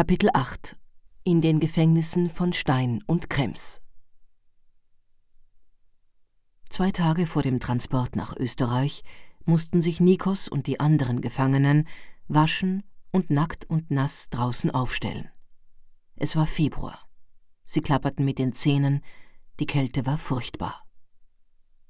Kapitel 0.00 0.30
8 0.32 0.78
In 1.24 1.42
den 1.42 1.60
Gefängnissen 1.60 2.30
von 2.30 2.54
Stein 2.54 3.00
und 3.06 3.28
Krems 3.28 3.82
Zwei 6.70 6.90
Tage 6.90 7.26
vor 7.26 7.42
dem 7.42 7.60
Transport 7.60 8.16
nach 8.16 8.34
Österreich 8.34 9.02
mussten 9.44 9.82
sich 9.82 10.00
Nikos 10.00 10.48
und 10.48 10.66
die 10.68 10.80
anderen 10.80 11.20
Gefangenen 11.20 11.86
waschen 12.28 12.82
und 13.12 13.28
nackt 13.28 13.68
und 13.68 13.90
nass 13.90 14.30
draußen 14.30 14.70
aufstellen. 14.70 15.28
Es 16.16 16.34
war 16.34 16.46
Februar. 16.46 17.06
Sie 17.66 17.82
klapperten 17.82 18.24
mit 18.24 18.38
den 18.38 18.54
Zähnen, 18.54 19.02
die 19.58 19.66
Kälte 19.66 20.06
war 20.06 20.16
furchtbar. 20.16 20.82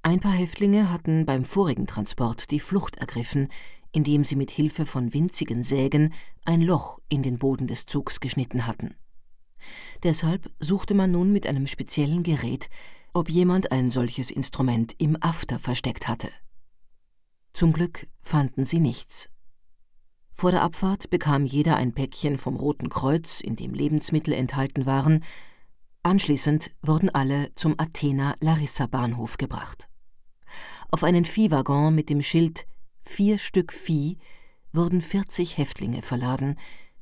Ein 0.03 0.19
paar 0.19 0.33
Häftlinge 0.33 0.91
hatten 0.91 1.25
beim 1.25 1.45
vorigen 1.45 1.87
Transport 1.87 2.51
die 2.51 2.59
Flucht 2.59 2.97
ergriffen, 2.97 3.47
indem 3.91 4.23
sie 4.23 4.35
mit 4.35 4.51
Hilfe 4.51 4.85
von 4.85 5.13
winzigen 5.13 5.63
Sägen 5.63 6.13
ein 6.45 6.61
Loch 6.61 6.99
in 7.09 7.23
den 7.23 7.37
Boden 7.37 7.67
des 7.67 7.85
Zugs 7.85 8.19
geschnitten 8.19 8.67
hatten. 8.67 8.95
Deshalb 10.03 10.49
suchte 10.59 10.93
man 10.93 11.11
nun 11.11 11.31
mit 11.31 11.45
einem 11.45 11.67
speziellen 11.67 12.23
Gerät, 12.23 12.69
ob 13.13 13.29
jemand 13.29 13.71
ein 13.71 13.91
solches 13.91 14.31
Instrument 14.31 14.95
im 14.97 15.17
After 15.21 15.59
versteckt 15.59 16.07
hatte. 16.07 16.29
Zum 17.53 17.73
Glück 17.73 18.07
fanden 18.21 18.63
sie 18.63 18.79
nichts. 18.79 19.29
Vor 20.31 20.51
der 20.51 20.63
Abfahrt 20.63 21.09
bekam 21.09 21.45
jeder 21.45 21.75
ein 21.75 21.93
Päckchen 21.93 22.37
vom 22.37 22.55
Roten 22.55 22.89
Kreuz, 22.89 23.41
in 23.41 23.55
dem 23.55 23.73
Lebensmittel 23.73 24.33
enthalten 24.33 24.85
waren. 24.85 25.23
Anschließend 26.03 26.71
wurden 26.81 27.09
alle 27.09 27.53
zum 27.55 27.75
Athena 27.77 28.33
Larissa 28.39 28.87
Bahnhof 28.87 29.37
gebracht. 29.37 29.87
Auf 30.89 31.03
einen 31.03 31.25
Viehwaggon 31.25 31.93
mit 31.93 32.09
dem 32.09 32.21
Schild 32.21 32.65
vier 33.01 33.37
Stück 33.37 33.73
Vieh 33.73 34.17
wurden 34.71 35.01
40 35.01 35.57
Häftlinge 35.57 36.01
verladen, 36.01 36.57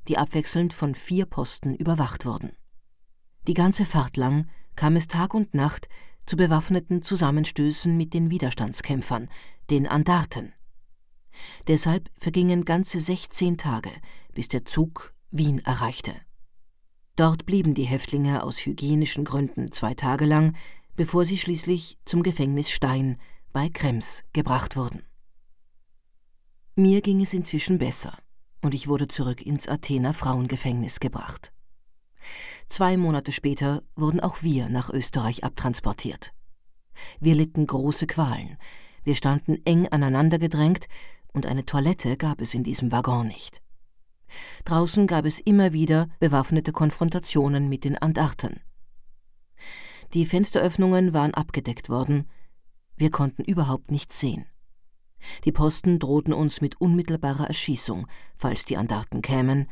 die 0.07 0.17
abwechselnd 0.17 0.73
von 0.73 0.95
vier 0.95 1.25
Posten 1.25 1.75
überwacht 1.75 2.25
wurden. 2.25 2.51
Die 3.47 3.53
ganze 3.53 3.85
Fahrt 3.85 4.17
lang 4.17 4.49
kam 4.75 4.95
es 4.95 5.07
Tag 5.07 5.33
und 5.33 5.53
Nacht 5.53 5.87
zu 6.25 6.37
bewaffneten 6.37 7.01
Zusammenstößen 7.01 7.95
mit 7.95 8.13
den 8.13 8.31
Widerstandskämpfern, 8.31 9.29
den 9.69 9.87
Andarten. 9.87 10.53
Deshalb 11.67 12.09
vergingen 12.17 12.65
ganze 12.65 12.99
16 12.99 13.57
Tage, 13.57 13.91
bis 14.33 14.47
der 14.47 14.65
Zug 14.65 15.13
Wien 15.31 15.59
erreichte. 15.59 16.13
Dort 17.15 17.45
blieben 17.45 17.73
die 17.73 17.83
Häftlinge 17.83 18.43
aus 18.43 18.65
hygienischen 18.65 19.25
Gründen 19.25 19.71
zwei 19.71 19.93
Tage 19.93 20.25
lang, 20.25 20.55
bevor 20.95 21.25
sie 21.25 21.37
schließlich 21.37 21.97
zum 22.05 22.23
Gefängnis 22.23 22.69
Stein 22.69 23.17
bei 23.51 23.69
Krems 23.69 24.23
gebracht 24.33 24.75
wurden. 24.75 25.03
Mir 26.79 27.01
ging 27.01 27.21
es 27.21 27.33
inzwischen 27.33 27.77
besser 27.77 28.17
und 28.61 28.73
ich 28.73 28.87
wurde 28.87 29.09
zurück 29.09 29.45
ins 29.45 29.67
Athener 29.67 30.13
Frauengefängnis 30.13 31.01
gebracht. 31.01 31.51
Zwei 32.69 32.95
Monate 32.95 33.33
später 33.33 33.83
wurden 33.97 34.21
auch 34.21 34.43
wir 34.43 34.69
nach 34.69 34.89
Österreich 34.89 35.43
abtransportiert. 35.43 36.31
Wir 37.19 37.35
litten 37.35 37.67
große 37.67 38.07
Qualen. 38.07 38.57
Wir 39.03 39.15
standen 39.15 39.57
eng 39.65 39.89
aneinander 39.89 40.39
gedrängt 40.39 40.87
und 41.33 41.45
eine 41.45 41.65
Toilette 41.65 42.15
gab 42.15 42.39
es 42.39 42.53
in 42.53 42.63
diesem 42.63 42.93
Waggon 42.93 43.27
nicht. 43.27 43.61
Draußen 44.63 45.05
gab 45.05 45.25
es 45.25 45.41
immer 45.41 45.73
wieder 45.73 46.07
bewaffnete 46.21 46.71
Konfrontationen 46.71 47.67
mit 47.67 47.83
den 47.83 47.97
Andarten. 47.97 48.61
Die 50.13 50.25
Fensteröffnungen 50.25 51.11
waren 51.11 51.33
abgedeckt 51.33 51.89
worden, 51.89 52.29
wir 52.95 53.11
konnten 53.11 53.43
überhaupt 53.43 53.91
nichts 53.91 54.21
sehen. 54.21 54.45
Die 55.45 55.51
Posten 55.51 55.99
drohten 55.99 56.33
uns 56.33 56.61
mit 56.61 56.79
unmittelbarer 56.79 57.47
Erschießung, 57.47 58.07
falls 58.35 58.65
die 58.65 58.77
Andarten 58.77 59.21
kämen. 59.21 59.69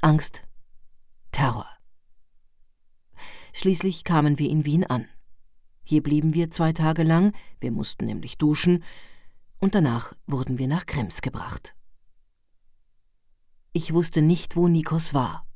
Angst, 0.00 0.42
Terror. 1.32 1.66
Schließlich 3.52 4.04
kamen 4.04 4.38
wir 4.38 4.50
in 4.50 4.64
Wien 4.64 4.84
an. 4.84 5.06
Hier 5.84 6.02
blieben 6.02 6.34
wir 6.34 6.50
zwei 6.50 6.72
Tage 6.72 7.02
lang, 7.02 7.32
wir 7.60 7.70
mussten 7.70 8.06
nämlich 8.06 8.38
duschen, 8.38 8.82
und 9.60 9.74
danach 9.74 10.14
wurden 10.26 10.58
wir 10.58 10.68
nach 10.68 10.86
Krems 10.86 11.22
gebracht. 11.22 11.74
Ich 13.72 13.92
wusste 13.92 14.22
nicht, 14.22 14.56
wo 14.56 14.68
Nikos 14.68 15.14
war. 15.14 15.46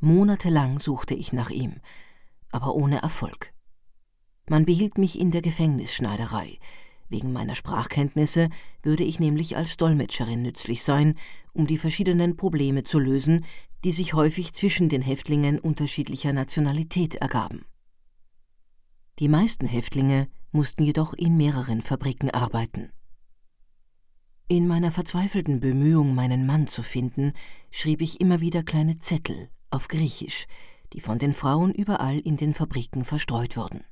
Monatelang 0.00 0.78
suchte 0.78 1.14
ich 1.14 1.32
nach 1.32 1.50
ihm, 1.50 1.80
aber 2.50 2.74
ohne 2.74 3.02
Erfolg. 3.02 3.52
Man 4.48 4.64
behielt 4.64 4.98
mich 4.98 5.18
in 5.18 5.30
der 5.30 5.42
Gefängnisschneiderei, 5.42 6.58
Wegen 7.10 7.32
meiner 7.32 7.56
Sprachkenntnisse 7.56 8.48
würde 8.82 9.02
ich 9.02 9.18
nämlich 9.18 9.56
als 9.56 9.76
Dolmetscherin 9.76 10.42
nützlich 10.42 10.84
sein, 10.84 11.18
um 11.52 11.66
die 11.66 11.76
verschiedenen 11.76 12.36
Probleme 12.36 12.84
zu 12.84 13.00
lösen, 13.00 13.44
die 13.82 13.90
sich 13.90 14.14
häufig 14.14 14.52
zwischen 14.52 14.88
den 14.88 15.02
Häftlingen 15.02 15.58
unterschiedlicher 15.58 16.32
Nationalität 16.32 17.16
ergaben. 17.16 17.64
Die 19.18 19.28
meisten 19.28 19.66
Häftlinge 19.66 20.28
mussten 20.52 20.84
jedoch 20.84 21.12
in 21.12 21.36
mehreren 21.36 21.82
Fabriken 21.82 22.30
arbeiten. 22.30 22.90
In 24.46 24.68
meiner 24.68 24.92
verzweifelten 24.92 25.58
Bemühung, 25.58 26.14
meinen 26.14 26.46
Mann 26.46 26.68
zu 26.68 26.82
finden, 26.82 27.32
schrieb 27.72 28.02
ich 28.02 28.20
immer 28.20 28.40
wieder 28.40 28.62
kleine 28.62 28.98
Zettel 28.98 29.48
auf 29.70 29.88
Griechisch, 29.88 30.46
die 30.92 31.00
von 31.00 31.18
den 31.18 31.34
Frauen 31.34 31.72
überall 31.72 32.18
in 32.20 32.36
den 32.36 32.54
Fabriken 32.54 33.04
verstreut 33.04 33.56
wurden. 33.56 33.82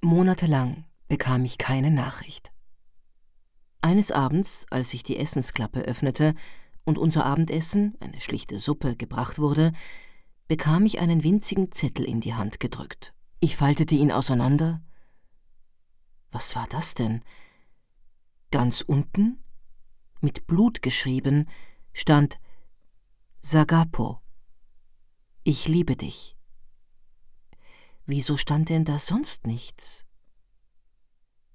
Monatelang 0.00 0.84
bekam 1.10 1.44
ich 1.44 1.58
keine 1.58 1.90
Nachricht. 1.90 2.52
Eines 3.80 4.12
Abends, 4.12 4.64
als 4.70 4.94
ich 4.94 5.02
die 5.02 5.16
Essensklappe 5.18 5.80
öffnete 5.80 6.36
und 6.84 6.98
unser 6.98 7.26
Abendessen, 7.26 7.96
eine 7.98 8.20
schlichte 8.20 8.60
Suppe, 8.60 8.94
gebracht 8.94 9.40
wurde, 9.40 9.72
bekam 10.46 10.86
ich 10.86 11.00
einen 11.00 11.24
winzigen 11.24 11.72
Zettel 11.72 12.04
in 12.04 12.20
die 12.20 12.34
Hand 12.34 12.60
gedrückt. 12.60 13.12
Ich 13.40 13.56
faltete 13.56 13.96
ihn 13.96 14.12
auseinander. 14.12 14.84
Was 16.30 16.54
war 16.54 16.68
das 16.68 16.94
denn? 16.94 17.24
Ganz 18.52 18.80
unten, 18.80 19.42
mit 20.20 20.46
Blut 20.46 20.80
geschrieben, 20.80 21.48
stand 21.92 22.38
Sagapo. 23.42 24.20
Ich 25.42 25.66
liebe 25.66 25.96
dich. 25.96 26.36
Wieso 28.06 28.36
stand 28.36 28.68
denn 28.68 28.84
da 28.84 29.00
sonst 29.00 29.48
nichts? 29.48 30.06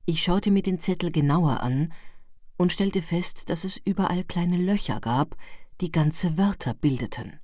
Ich 0.06 0.22
schaute 0.24 0.52
mir 0.52 0.62
den 0.62 0.80
Zettel 0.80 1.12
genauer 1.12 1.62
an 1.62 1.92
und 2.58 2.72
stellte 2.72 3.02
fest, 3.02 3.50
dass 3.50 3.64
es 3.64 3.82
überall 3.84 4.24
kleine 4.24 4.58
Löcher 4.58 5.00
gab, 5.00 5.36
die 5.82 5.92
ganze 5.92 6.38
Wörter 6.38 6.74
bildeten. 6.74 7.40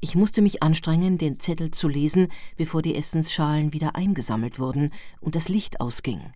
Ich 0.00 0.14
musste 0.14 0.42
mich 0.42 0.62
anstrengen, 0.62 1.16
den 1.16 1.40
Zettel 1.40 1.70
zu 1.70 1.88
lesen, 1.88 2.28
bevor 2.56 2.82
die 2.82 2.96
Essensschalen 2.96 3.72
wieder 3.72 3.94
eingesammelt 3.94 4.58
wurden 4.58 4.92
und 5.20 5.34
das 5.34 5.48
Licht 5.48 5.80
ausging. 5.80 6.32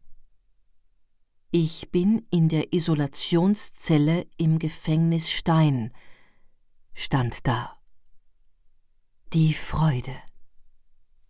Ich 1.50 1.90
bin 1.90 2.26
in 2.30 2.48
der 2.48 2.72
Isolationszelle 2.72 4.26
im 4.36 4.58
Gefängnis 4.58 5.30
Stein, 5.30 5.92
stand 6.94 7.46
da. 7.46 7.76
Die 9.32 9.52
Freude. 9.52 10.14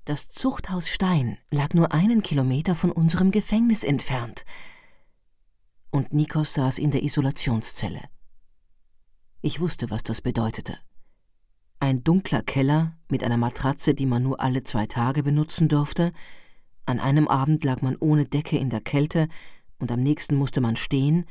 Das 0.07 0.29
Zuchthaus 0.29 0.89
Stein 0.89 1.37
lag 1.51 1.75
nur 1.75 1.93
einen 1.93 2.23
Kilometer 2.23 2.77
von 2.77 2.93
unserem 2.93 3.33
Gefängnis 3.33 3.83
entfernt. 3.83 4.45
Und 5.91 6.15
Nikos 6.15 6.55
saß 6.55 6.79
in 6.79 6.93
der 6.93 7.03
Isolationszelle. 7.03 8.03
Ich 9.43 9.59
wusste, 9.59 9.91
was 9.91 10.05
das 10.05 10.21
bedeutete. 10.21 10.79
Ein 11.81 12.05
dunkler 12.05 12.43
Keller 12.43 12.97
mit 13.09 13.25
einer 13.25 13.37
Matratze, 13.37 13.95
die 13.95 14.07
man 14.07 14.23
nur 14.23 14.41
alle 14.41 14.63
zwei 14.63 14.87
Tage 14.87 15.25
benutzen 15.25 15.67
durfte. 15.67 16.13
An 16.85 17.01
einem 17.01 17.27
Abend 17.27 17.65
lag 17.65 17.83
man 17.83 17.97
ohne 17.97 18.27
Decke 18.27 18.59
in 18.59 18.71
der 18.71 18.83
Kälte 18.83 19.27
und 19.81 19.91
am 19.91 20.05
nächsten 20.05 20.37
musste 20.37 20.61
man 20.61 20.77
stehen. 20.77 21.25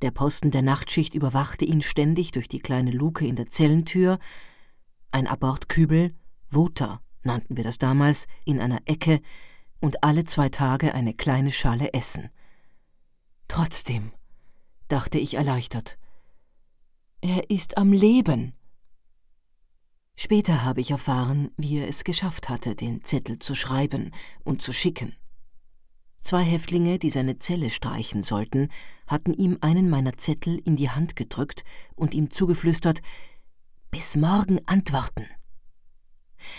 Der 0.00 0.10
Posten 0.10 0.50
der 0.50 0.62
Nachtschicht 0.62 1.12
überwachte 1.12 1.66
ihn 1.66 1.82
ständig 1.82 2.32
durch 2.32 2.48
die 2.48 2.60
kleine 2.60 2.92
Luke 2.92 3.26
in 3.26 3.36
der 3.36 3.48
Zellentür. 3.48 4.18
Ein 5.10 5.26
Abortkübel, 5.26 6.14
Voter, 6.48 7.03
nannten 7.24 7.56
wir 7.56 7.64
das 7.64 7.78
damals, 7.78 8.26
in 8.44 8.60
einer 8.60 8.80
Ecke 8.86 9.20
und 9.80 10.02
alle 10.02 10.24
zwei 10.24 10.48
Tage 10.48 10.94
eine 10.94 11.14
kleine 11.14 11.50
Schale 11.50 11.92
essen. 11.92 12.30
Trotzdem, 13.48 14.12
dachte 14.88 15.18
ich 15.18 15.34
erleichtert, 15.34 15.98
er 17.20 17.50
ist 17.50 17.78
am 17.78 17.92
Leben. 17.92 18.54
Später 20.16 20.62
habe 20.62 20.80
ich 20.80 20.90
erfahren, 20.90 21.50
wie 21.56 21.78
er 21.78 21.88
es 21.88 22.04
geschafft 22.04 22.48
hatte, 22.48 22.76
den 22.76 23.02
Zettel 23.04 23.38
zu 23.38 23.54
schreiben 23.54 24.12
und 24.44 24.62
zu 24.62 24.72
schicken. 24.72 25.14
Zwei 26.20 26.42
Häftlinge, 26.42 26.98
die 26.98 27.10
seine 27.10 27.36
Zelle 27.36 27.68
streichen 27.68 28.22
sollten, 28.22 28.70
hatten 29.06 29.34
ihm 29.34 29.58
einen 29.60 29.90
meiner 29.90 30.16
Zettel 30.16 30.58
in 30.58 30.76
die 30.76 30.88
Hand 30.88 31.16
gedrückt 31.16 31.64
und 31.96 32.14
ihm 32.14 32.30
zugeflüstert 32.30 33.02
Bis 33.90 34.16
morgen 34.16 34.58
antworten. 34.66 35.26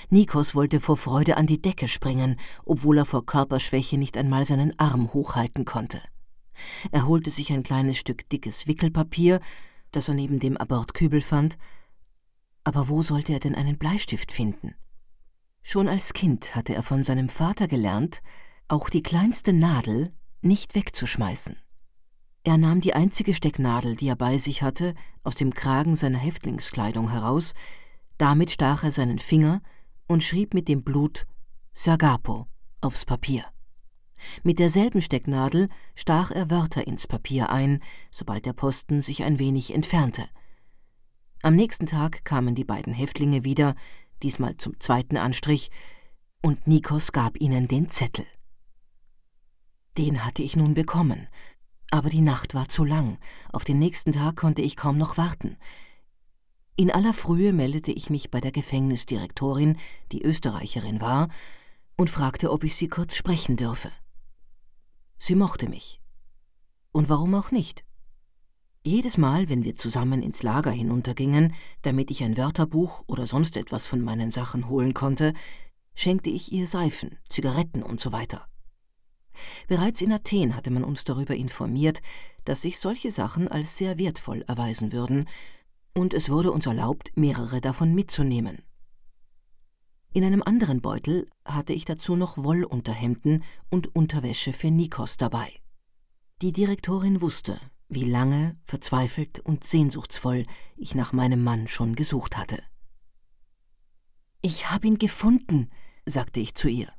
Nikos 0.09 0.55
wollte 0.55 0.79
vor 0.79 0.97
Freude 0.97 1.37
an 1.37 1.47
die 1.47 1.61
Decke 1.61 1.87
springen, 1.87 2.39
obwohl 2.65 2.97
er 2.97 3.05
vor 3.05 3.25
Körperschwäche 3.25 3.97
nicht 3.97 4.17
einmal 4.17 4.45
seinen 4.45 4.77
Arm 4.79 5.13
hochhalten 5.13 5.65
konnte. 5.65 6.01
Er 6.91 7.07
holte 7.07 7.29
sich 7.29 7.51
ein 7.51 7.63
kleines 7.63 7.97
Stück 7.97 8.29
dickes 8.29 8.67
Wickelpapier, 8.67 9.39
das 9.91 10.07
er 10.07 10.15
neben 10.15 10.39
dem 10.39 10.57
Abortkübel 10.57 11.21
fand, 11.21 11.57
Aber 12.63 12.89
wo 12.89 13.03
sollte 13.03 13.33
er 13.33 13.39
denn 13.39 13.55
einen 13.55 13.77
Bleistift 13.77 14.31
finden? 14.31 14.73
Schon 15.61 15.87
als 15.87 16.13
Kind 16.13 16.55
hatte 16.55 16.73
er 16.73 16.83
von 16.83 17.03
seinem 17.03 17.29
Vater 17.29 17.67
gelernt, 17.67 18.21
auch 18.67 18.89
die 18.89 19.03
kleinste 19.03 19.53
Nadel 19.53 20.13
nicht 20.41 20.75
wegzuschmeißen. 20.75 21.57
Er 22.43 22.57
nahm 22.57 22.81
die 22.81 22.93
einzige 22.93 23.33
Stecknadel, 23.33 23.95
die 23.95 24.07
er 24.07 24.15
bei 24.15 24.37
sich 24.37 24.61
hatte, 24.61 24.93
aus 25.23 25.33
dem 25.35 25.53
Kragen 25.53 25.95
seiner 25.95 26.19
Häftlingskleidung 26.19 27.09
heraus, 27.09 27.53
damit 28.19 28.51
stach 28.51 28.83
er 28.83 28.91
seinen 28.91 29.17
Finger 29.17 29.61
und 30.07 30.23
schrieb 30.23 30.53
mit 30.53 30.67
dem 30.67 30.83
Blut 30.83 31.25
Sagapo 31.73 32.47
aufs 32.81 33.05
Papier. 33.05 33.45
Mit 34.43 34.59
derselben 34.59 35.01
Stecknadel 35.01 35.69
stach 35.95 36.31
er 36.31 36.49
Wörter 36.49 36.87
ins 36.87 37.07
Papier 37.07 37.49
ein, 37.49 37.81
sobald 38.11 38.45
der 38.45 38.53
Posten 38.53 39.01
sich 39.01 39.23
ein 39.23 39.39
wenig 39.39 39.73
entfernte. 39.73 40.27
Am 41.41 41.55
nächsten 41.55 41.85
Tag 41.85 42.25
kamen 42.25 42.55
die 42.55 42.63
beiden 42.63 42.93
Häftlinge 42.93 43.43
wieder, 43.43 43.75
diesmal 44.23 44.57
zum 44.57 44.79
zweiten 44.79 45.17
Anstrich, 45.17 45.69
und 46.41 46.67
Nikos 46.67 47.11
gab 47.11 47.39
ihnen 47.39 47.67
den 47.67 47.89
Zettel. 47.89 48.25
Den 49.97 50.25
hatte 50.25 50.43
ich 50.43 50.55
nun 50.55 50.73
bekommen, 50.73 51.27
aber 51.91 52.09
die 52.09 52.21
Nacht 52.21 52.53
war 52.53 52.67
zu 52.67 52.83
lang, 52.83 53.17
auf 53.51 53.63
den 53.63 53.79
nächsten 53.79 54.11
Tag 54.11 54.35
konnte 54.35 54.61
ich 54.61 54.75
kaum 54.75 54.97
noch 54.97 55.17
warten. 55.17 55.57
In 56.77 56.91
aller 56.91 57.13
Frühe 57.13 57.53
meldete 57.53 57.93
ich 57.93 58.09
mich 58.09 58.31
bei 58.31 58.41
der 58.41 58.51
Gefängnisdirektorin, 58.51 59.77
die 60.11 60.23
Österreicherin 60.23 60.99
war, 60.99 61.29
und 61.95 62.09
fragte, 62.09 62.51
ob 62.51 62.65
ich 62.65 62.75
sie 62.75 62.89
kurz 62.89 63.15
sprechen 63.15 63.55
dürfe. 63.55 63.91
Sie 65.17 65.35
mochte 65.35 65.69
mich. 65.69 66.01
Und 66.91 67.07
warum 67.07 67.33
auch 67.35 67.51
nicht? 67.51 67.85
Jedes 68.83 69.17
Mal, 69.17 69.47
wenn 69.47 69.63
wir 69.63 69.75
zusammen 69.75 70.21
ins 70.21 70.43
Lager 70.43 70.71
hinuntergingen, 70.71 71.53
damit 71.81 72.11
ich 72.11 72.23
ein 72.23 72.37
Wörterbuch 72.37 73.03
oder 73.07 73.25
sonst 73.25 73.55
etwas 73.55 73.87
von 73.87 74.01
meinen 74.01 74.29
Sachen 74.29 74.67
holen 74.67 74.93
konnte, 74.93 75.33
schenkte 75.95 76.29
ich 76.29 76.51
ihr 76.51 76.67
Seifen, 76.67 77.17
Zigaretten 77.29 77.83
und 77.83 78.01
so 78.01 78.11
weiter. 78.11 78.47
Bereits 79.67 80.01
in 80.01 80.11
Athen 80.11 80.55
hatte 80.55 80.71
man 80.71 80.83
uns 80.83 81.05
darüber 81.05 81.35
informiert, 81.35 82.01
dass 82.43 82.61
sich 82.61 82.79
solche 82.79 83.11
Sachen 83.11 83.47
als 83.47 83.77
sehr 83.77 83.97
wertvoll 83.97 84.43
erweisen 84.43 84.91
würden, 84.91 85.27
und 85.95 86.13
es 86.13 86.29
wurde 86.29 86.51
uns 86.51 86.65
erlaubt, 86.65 87.11
mehrere 87.15 87.61
davon 87.61 87.95
mitzunehmen. 87.95 88.61
In 90.13 90.23
einem 90.23 90.43
anderen 90.43 90.81
Beutel 90.81 91.27
hatte 91.43 91.73
ich 91.73 91.85
dazu 91.85 92.15
noch 92.15 92.37
Wollunterhemden 92.37 93.43
und 93.69 93.95
Unterwäsche 93.95 94.53
für 94.53 94.69
Nikos 94.69 95.17
dabei. 95.17 95.51
Die 96.41 96.53
Direktorin 96.53 97.21
wusste, 97.21 97.59
wie 97.89 98.05
lange, 98.05 98.57
verzweifelt 98.63 99.39
und 99.39 99.63
sehnsuchtsvoll 99.63 100.45
ich 100.75 100.95
nach 100.95 101.13
meinem 101.13 101.43
Mann 101.43 101.67
schon 101.67 101.95
gesucht 101.95 102.37
hatte. 102.37 102.61
Ich 104.41 104.69
habe 104.69 104.87
ihn 104.87 104.97
gefunden, 104.97 105.69
sagte 106.05 106.39
ich 106.39 106.55
zu 106.55 106.69
ihr. 106.69 106.89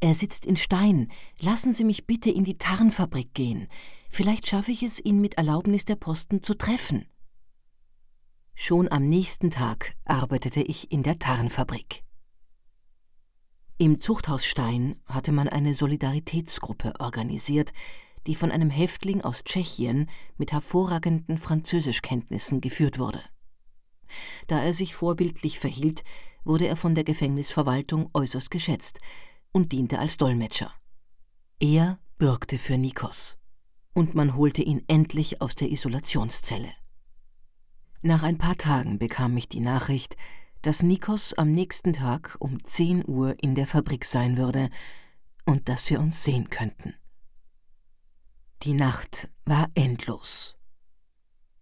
Er 0.00 0.14
sitzt 0.14 0.46
in 0.46 0.56
Stein. 0.56 1.12
Lassen 1.38 1.72
Sie 1.72 1.84
mich 1.84 2.06
bitte 2.06 2.30
in 2.30 2.44
die 2.44 2.56
Tarnfabrik 2.56 3.34
gehen. 3.34 3.68
Vielleicht 4.08 4.48
schaffe 4.48 4.72
ich 4.72 4.82
es, 4.82 4.98
ihn 4.98 5.20
mit 5.20 5.34
Erlaubnis 5.34 5.84
der 5.84 5.96
Posten 5.96 6.42
zu 6.42 6.54
treffen. 6.54 7.06
Schon 8.54 8.90
am 8.90 9.06
nächsten 9.06 9.50
Tag 9.50 9.94
arbeitete 10.04 10.62
ich 10.62 10.92
in 10.92 11.02
der 11.02 11.18
Tarnfabrik. 11.18 12.04
Im 13.78 13.98
Zuchthaus 13.98 14.44
Stein 14.44 15.00
hatte 15.06 15.32
man 15.32 15.48
eine 15.48 15.72
Solidaritätsgruppe 15.72 16.94
organisiert, 17.00 17.72
die 18.26 18.34
von 18.34 18.50
einem 18.50 18.68
Häftling 18.68 19.22
aus 19.22 19.42
Tschechien 19.44 20.10
mit 20.36 20.52
hervorragenden 20.52 21.38
Französischkenntnissen 21.38 22.60
geführt 22.60 22.98
wurde. 22.98 23.22
Da 24.46 24.60
er 24.62 24.74
sich 24.74 24.94
vorbildlich 24.94 25.58
verhielt, 25.58 26.04
wurde 26.44 26.66
er 26.66 26.76
von 26.76 26.94
der 26.94 27.04
Gefängnisverwaltung 27.04 28.10
äußerst 28.12 28.50
geschätzt, 28.50 29.00
und 29.52 29.72
diente 29.72 29.98
als 29.98 30.16
Dolmetscher. 30.16 30.72
Er 31.58 31.98
bürgte 32.18 32.56
für 32.58 32.78
Nikos, 32.78 33.36
und 33.94 34.14
man 34.14 34.36
holte 34.36 34.62
ihn 34.62 34.84
endlich 34.86 35.40
aus 35.40 35.54
der 35.54 35.70
Isolationszelle. 35.70 36.72
Nach 38.02 38.22
ein 38.22 38.38
paar 38.38 38.56
Tagen 38.56 38.98
bekam 38.98 39.36
ich 39.36 39.48
die 39.48 39.60
Nachricht, 39.60 40.16
dass 40.62 40.82
Nikos 40.82 41.34
am 41.34 41.52
nächsten 41.52 41.92
Tag 41.92 42.36
um 42.38 42.62
10 42.62 43.08
Uhr 43.08 43.36
in 43.42 43.54
der 43.54 43.66
Fabrik 43.66 44.04
sein 44.04 44.36
würde 44.36 44.70
und 45.44 45.68
dass 45.68 45.90
wir 45.90 46.00
uns 46.00 46.22
sehen 46.24 46.50
könnten. 46.50 46.94
Die 48.62 48.74
Nacht 48.74 49.28
war 49.44 49.68
endlos. 49.74 50.56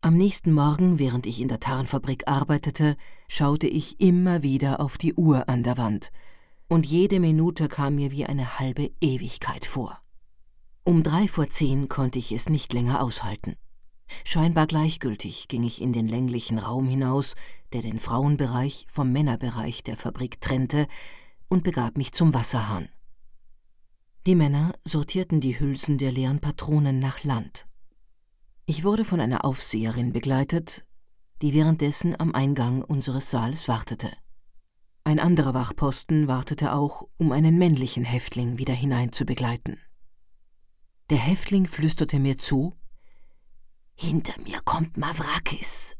Am 0.00 0.16
nächsten 0.16 0.52
Morgen, 0.52 0.98
während 0.98 1.26
ich 1.26 1.40
in 1.40 1.48
der 1.48 1.60
Tarnfabrik 1.60 2.26
arbeitete, 2.26 2.96
schaute 3.28 3.66
ich 3.66 4.00
immer 4.00 4.42
wieder 4.42 4.80
auf 4.80 4.98
die 4.98 5.14
Uhr 5.14 5.48
an 5.48 5.62
der 5.62 5.76
Wand– 5.76 6.10
und 6.68 6.86
jede 6.86 7.18
Minute 7.18 7.68
kam 7.68 7.96
mir 7.96 8.12
wie 8.12 8.26
eine 8.26 8.58
halbe 8.58 8.90
Ewigkeit 9.00 9.64
vor. 9.64 10.00
Um 10.84 11.02
drei 11.02 11.26
vor 11.26 11.48
zehn 11.48 11.88
konnte 11.88 12.18
ich 12.18 12.32
es 12.32 12.48
nicht 12.48 12.72
länger 12.72 13.02
aushalten. 13.02 13.56
Scheinbar 14.24 14.66
gleichgültig 14.66 15.48
ging 15.48 15.62
ich 15.62 15.80
in 15.80 15.92
den 15.92 16.06
länglichen 16.06 16.58
Raum 16.58 16.88
hinaus, 16.88 17.34
der 17.72 17.82
den 17.82 17.98
Frauenbereich 17.98 18.86
vom 18.88 19.12
Männerbereich 19.12 19.82
der 19.82 19.96
Fabrik 19.96 20.40
trennte, 20.40 20.86
und 21.50 21.64
begab 21.64 21.96
mich 21.96 22.12
zum 22.12 22.34
Wasserhahn. 22.34 22.88
Die 24.26 24.34
Männer 24.34 24.74
sortierten 24.84 25.40
die 25.40 25.58
Hülsen 25.58 25.96
der 25.96 26.12
leeren 26.12 26.40
Patronen 26.40 26.98
nach 26.98 27.24
Land. 27.24 27.66
Ich 28.66 28.84
wurde 28.84 29.04
von 29.04 29.20
einer 29.20 29.44
Aufseherin 29.46 30.12
begleitet, 30.12 30.84
die 31.40 31.54
währenddessen 31.54 32.18
am 32.20 32.34
Eingang 32.34 32.82
unseres 32.82 33.30
Saals 33.30 33.68
wartete. 33.68 34.10
Ein 35.04 35.20
anderer 35.20 35.54
Wachposten 35.54 36.28
wartete 36.28 36.74
auch, 36.74 37.08
um 37.16 37.32
einen 37.32 37.56
männlichen 37.56 38.04
Häftling 38.04 38.58
wieder 38.58 38.74
hinein 38.74 39.12
zu 39.12 39.24
begleiten. 39.24 39.78
Der 41.08 41.16
Häftling 41.16 41.66
flüsterte 41.66 42.18
mir 42.18 42.36
zu 42.36 42.74
Hinter 44.00 44.40
mir 44.42 44.60
kommt 44.64 44.96
Mavrakis. 44.96 45.96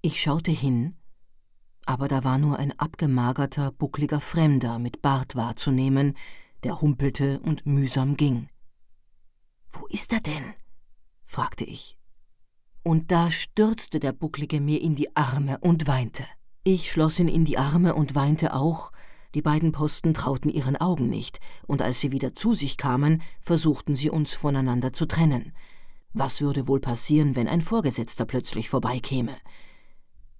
Ich 0.00 0.18
schaute 0.18 0.50
hin, 0.50 0.96
aber 1.84 2.08
da 2.08 2.24
war 2.24 2.38
nur 2.38 2.58
ein 2.58 2.72
abgemagerter, 2.78 3.70
buckliger 3.70 4.18
Fremder 4.18 4.78
mit 4.78 5.02
Bart 5.02 5.36
wahrzunehmen, 5.36 6.16
der 6.62 6.80
humpelte 6.80 7.38
und 7.40 7.66
mühsam 7.66 8.16
ging. 8.16 8.48
Wo 9.70 9.86
ist 9.88 10.14
er 10.14 10.20
denn? 10.20 10.54
fragte 11.26 11.64
ich. 11.66 11.98
Und 12.82 13.12
da 13.12 13.30
stürzte 13.30 14.00
der 14.00 14.12
Bucklige 14.12 14.62
mir 14.62 14.80
in 14.80 14.94
die 14.94 15.14
Arme 15.14 15.58
und 15.58 15.86
weinte. 15.86 16.24
Ich 16.64 16.90
schloss 16.90 17.18
ihn 17.18 17.28
in 17.28 17.44
die 17.44 17.58
Arme 17.58 17.94
und 17.94 18.14
weinte 18.14 18.54
auch. 18.54 18.90
Die 19.34 19.42
beiden 19.42 19.72
Posten 19.72 20.14
trauten 20.14 20.50
ihren 20.50 20.78
Augen 20.78 21.10
nicht, 21.10 21.40
und 21.66 21.82
als 21.82 22.00
sie 22.00 22.10
wieder 22.10 22.34
zu 22.34 22.54
sich 22.54 22.78
kamen, 22.78 23.20
versuchten 23.42 23.94
sie 23.94 24.08
uns 24.08 24.32
voneinander 24.32 24.94
zu 24.94 25.04
trennen. 25.06 25.52
Was 26.12 26.40
würde 26.40 26.68
wohl 26.68 26.80
passieren, 26.80 27.36
wenn 27.36 27.48
ein 27.48 27.62
Vorgesetzter 27.62 28.24
plötzlich 28.24 28.68
vorbeikäme? 28.68 29.36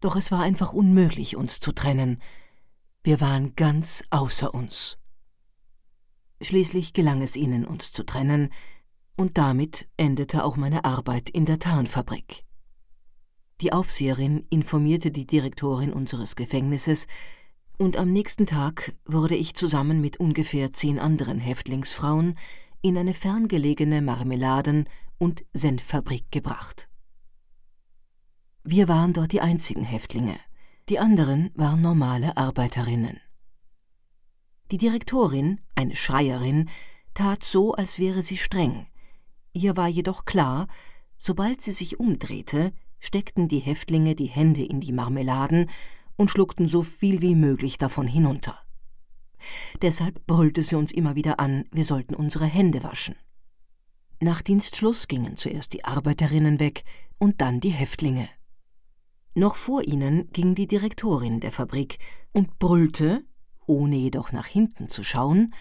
Doch 0.01 0.17
es 0.17 0.31
war 0.31 0.41
einfach 0.41 0.73
unmöglich, 0.73 1.37
uns 1.37 1.61
zu 1.61 1.73
trennen. 1.73 2.23
Wir 3.03 3.21
waren 3.21 3.55
ganz 3.55 4.03
außer 4.11 4.55
uns. 4.55 4.99
Schließlich 6.41 6.93
gelang 6.93 7.21
es 7.21 7.37
ihnen, 7.37 7.65
uns 7.65 7.93
zu 7.93 8.05
trennen, 8.05 8.53
und 9.17 9.37
damit 9.37 9.89
endete 9.97 10.45
auch 10.45 10.57
meine 10.57 10.85
Arbeit 10.85 11.29
in 11.29 11.45
der 11.45 11.59
Tarnfabrik. 11.59 12.45
Die 13.61 13.73
Aufseherin 13.73 14.47
informierte 14.51 15.11
die 15.11 15.27
Direktorin 15.27 15.93
unseres 15.93 16.37
Gefängnisses, 16.37 17.07
und 17.77 17.97
am 17.97 18.13
nächsten 18.13 18.47
Tag 18.47 18.95
wurde 19.05 19.37
ich 19.37 19.55
zusammen 19.55 20.01
mit 20.01 20.19
ungefähr 20.19 20.73
zehn 20.73 20.99
anderen 20.99 21.39
Häftlingsfrauen 21.39 22.39
in 22.83 22.97
eine 22.97 23.15
ferngelegene 23.15 24.01
Marmeladen- 24.01 24.89
und 25.19 25.45
Senffabrik 25.53 26.31
gebracht. 26.31 26.89
Wir 28.65 28.89
waren 28.89 29.13
dort 29.13 29.33
die 29.33 29.41
einzigen 29.41 29.85
Häftlinge, 29.85 30.39
die 30.89 30.99
anderen 30.99 31.51
waren 31.55 31.81
normale 31.81 32.37
Arbeiterinnen. 32.37 33.21
Die 34.71 34.79
Direktorin, 34.79 35.61
eine 35.75 35.97
Schreierin, 35.97 36.69
tat 37.15 37.43
so, 37.43 37.73
als 37.75 37.99
wäre 37.99 38.23
sie 38.23 38.37
streng. 38.37 38.87
Ihr 39.53 39.77
war 39.77 39.89
jedoch 39.89 40.25
klar, 40.25 40.69
sobald 41.17 41.61
sie 41.61 41.73
sich 41.73 41.99
umdrehte, 41.99 42.73
steckten 43.01 43.49
die 43.49 43.59
Häftlinge 43.59 44.15
die 44.15 44.27
Hände 44.27 44.65
in 44.65 44.81
die 44.81 44.93
Marmeladen 44.93 45.71
und 46.17 46.31
schluckten 46.31 46.69
so 46.69 46.83
viel 46.83 47.23
wie 47.23 47.35
möglich 47.35 47.79
davon 47.79 48.07
hinunter. 48.07 48.59
Deshalb 49.83 50.27
brüllte 50.27 50.63
sie 50.63 50.77
uns 50.77 50.93
immer 50.93 51.15
wieder 51.15 51.41
an, 51.41 51.65
wir 51.71 51.85
sollten 51.85 52.15
unsere 52.15 52.47
Hände 52.47 52.83
waschen. 52.83 53.17
Nach 54.21 54.43
Dienstschluss 54.43 55.09
gingen 55.09 55.37
zuerst 55.37 55.73
die 55.73 55.85
Arbeiterinnen 55.85 56.59
weg 56.59 56.85
und 57.19 57.41
dann 57.41 57.61
die 57.61 57.71
Häftlinge. 57.71 58.29
Noch 59.35 59.57
vor 59.57 59.83
ihnen 59.83 60.31
ging 60.33 60.55
die 60.55 60.67
Direktorin 60.67 61.41
der 61.41 61.53
Fabrik 61.53 61.99
und 62.33 62.59
brüllte, 62.59 63.25
ohne 63.67 63.97
jedoch 63.97 64.33
nach 64.33 64.47
hinten 64.47 64.89
zu 64.89 65.05
schauen, 65.05 65.55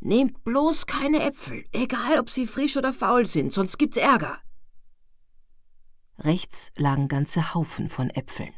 Nehmt 0.00 0.44
bloß 0.44 0.86
keine 0.86 1.22
Äpfel, 1.22 1.64
egal 1.72 2.18
ob 2.20 2.30
sie 2.30 2.46
frisch 2.46 2.76
oder 2.76 2.92
faul 2.92 3.26
sind, 3.26 3.52
sonst 3.52 3.78
gibt's 3.78 3.96
Ärger. 3.96 4.38
Rechts 6.18 6.72
lagen 6.76 7.08
ganze 7.08 7.54
Haufen 7.54 7.88
von 7.88 8.10
Äpfeln. 8.10 8.52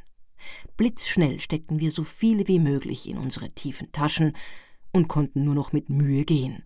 Blitzschnell 0.76 1.40
steckten 1.40 1.80
wir 1.80 1.90
so 1.90 2.04
viele 2.04 2.46
wie 2.48 2.58
möglich 2.58 3.08
in 3.08 3.18
unsere 3.18 3.50
tiefen 3.50 3.90
Taschen 3.92 4.36
und 4.92 5.08
konnten 5.08 5.44
nur 5.44 5.54
noch 5.54 5.72
mit 5.72 5.88
Mühe 5.88 6.24
gehen. 6.24 6.62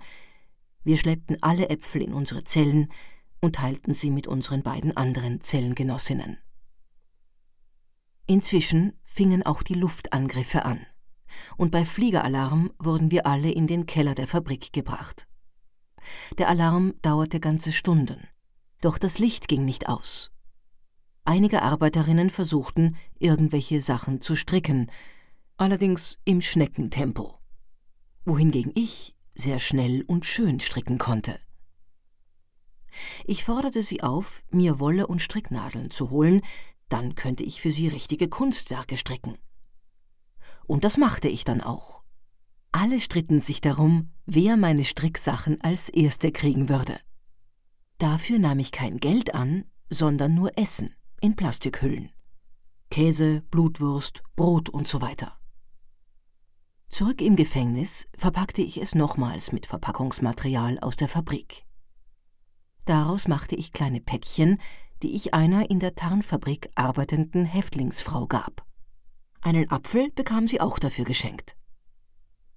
Wir 0.84 0.96
schleppten 0.96 1.42
alle 1.42 1.68
Äpfel 1.70 2.02
in 2.02 2.12
unsere 2.12 2.44
Zellen 2.44 2.92
und 3.40 3.56
teilten 3.56 3.94
sie 3.94 4.10
mit 4.10 4.26
unseren 4.26 4.62
beiden 4.62 4.96
anderen 4.96 5.40
Zellengenossinnen. 5.40 6.38
Inzwischen 8.26 8.98
fingen 9.04 9.42
auch 9.42 9.62
die 9.62 9.74
Luftangriffe 9.74 10.64
an, 10.64 10.86
und 11.56 11.70
bei 11.70 11.84
Fliegeralarm 11.84 12.72
wurden 12.78 13.10
wir 13.10 13.26
alle 13.26 13.50
in 13.50 13.66
den 13.66 13.86
Keller 13.86 14.14
der 14.14 14.26
Fabrik 14.26 14.72
gebracht. 14.72 15.26
Der 16.38 16.48
Alarm 16.48 16.94
dauerte 17.02 17.40
ganze 17.40 17.72
Stunden, 17.72 18.28
doch 18.80 18.98
das 18.98 19.18
Licht 19.18 19.48
ging 19.48 19.64
nicht 19.64 19.88
aus. 19.88 20.32
Einige 21.24 21.62
Arbeiterinnen 21.62 22.30
versuchten, 22.30 22.96
irgendwelche 23.18 23.80
Sachen 23.80 24.20
zu 24.20 24.34
stricken, 24.34 24.90
allerdings 25.56 26.18
im 26.24 26.40
Schneckentempo, 26.40 27.38
wohingegen 28.24 28.72
ich 28.74 29.14
sehr 29.34 29.58
schnell 29.58 30.02
und 30.02 30.24
schön 30.24 30.60
stricken 30.60 30.98
konnte. 30.98 31.38
Ich 33.24 33.44
forderte 33.44 33.82
sie 33.82 34.02
auf, 34.02 34.42
mir 34.50 34.78
Wolle 34.78 35.06
und 35.06 35.22
Stricknadeln 35.22 35.90
zu 35.90 36.10
holen, 36.10 36.42
dann 36.88 37.14
könnte 37.14 37.42
ich 37.42 37.60
für 37.60 37.70
sie 37.70 37.88
richtige 37.88 38.28
Kunstwerke 38.28 38.96
stricken. 38.96 39.38
Und 40.66 40.84
das 40.84 40.98
machte 40.98 41.28
ich 41.28 41.44
dann 41.44 41.60
auch. 41.60 42.02
Alle 42.70 43.00
stritten 43.00 43.40
sich 43.40 43.60
darum, 43.60 44.10
wer 44.26 44.56
meine 44.56 44.84
Stricksachen 44.84 45.60
als 45.60 45.88
Erste 45.88 46.32
kriegen 46.32 46.68
würde. 46.68 46.98
Dafür 47.98 48.38
nahm 48.38 48.58
ich 48.58 48.72
kein 48.72 48.98
Geld 48.98 49.34
an, 49.34 49.64
sondern 49.88 50.34
nur 50.34 50.58
Essen 50.58 50.94
in 51.20 51.36
Plastikhüllen. 51.36 52.10
Käse, 52.90 53.42
Blutwurst, 53.50 54.22
Brot 54.36 54.68
und 54.68 54.86
so 54.88 55.00
weiter. 55.00 55.38
Zurück 56.92 57.22
im 57.22 57.36
Gefängnis 57.36 58.06
verpackte 58.18 58.60
ich 58.60 58.76
es 58.76 58.94
nochmals 58.94 59.50
mit 59.50 59.64
Verpackungsmaterial 59.64 60.78
aus 60.80 60.94
der 60.94 61.08
Fabrik. 61.08 61.64
Daraus 62.84 63.28
machte 63.28 63.56
ich 63.56 63.72
kleine 63.72 64.02
Päckchen, 64.02 64.60
die 65.02 65.14
ich 65.14 65.32
einer 65.32 65.70
in 65.70 65.80
der 65.80 65.94
Tarnfabrik 65.94 66.68
arbeitenden 66.74 67.46
Häftlingsfrau 67.46 68.26
gab. 68.26 68.66
Einen 69.40 69.70
Apfel 69.70 70.10
bekam 70.10 70.46
sie 70.46 70.60
auch 70.60 70.78
dafür 70.78 71.06
geschenkt. 71.06 71.56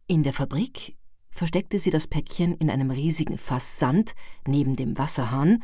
In 0.06 0.22
der 0.22 0.34
Fabrik 0.34 0.98
versteckte 1.30 1.80
sie 1.80 1.89
das 1.89 2.06
Päckchen 2.06 2.56
in 2.56 2.70
einem 2.70 2.92
riesigen 2.92 3.38
Fass 3.38 3.80
Sand 3.80 4.15
neben 4.46 4.75
dem 4.75 4.98
Wasserhahn, 4.98 5.63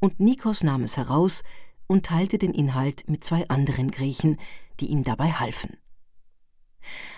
und 0.00 0.20
Nikos 0.20 0.62
nahm 0.62 0.84
es 0.84 0.96
heraus 0.96 1.42
und 1.86 2.06
teilte 2.06 2.38
den 2.38 2.54
Inhalt 2.54 3.10
mit 3.10 3.24
zwei 3.24 3.46
anderen 3.50 3.90
Griechen, 3.90 4.38
die 4.80 4.86
ihm 4.86 5.02
dabei 5.02 5.32
halfen. 5.32 5.76